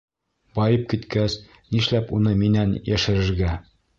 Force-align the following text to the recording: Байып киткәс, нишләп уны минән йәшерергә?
Байып 0.59 0.85
киткәс, 0.93 1.35
нишләп 1.77 2.11
уны 2.19 2.35
минән 2.41 2.75
йәшерергә? 2.81 3.55